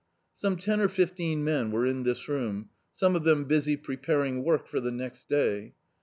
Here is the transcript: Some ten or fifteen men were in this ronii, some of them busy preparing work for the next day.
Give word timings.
Some 0.35 0.57
ten 0.57 0.81
or 0.81 0.87
fifteen 0.89 1.43
men 1.43 1.69
were 1.69 1.85
in 1.85 2.01
this 2.01 2.21
ronii, 2.27 2.69
some 2.95 3.15
of 3.15 3.23
them 3.23 3.45
busy 3.45 3.77
preparing 3.77 4.43
work 4.43 4.67
for 4.67 4.79
the 4.79 4.89
next 4.89 5.29
day. 5.29 5.75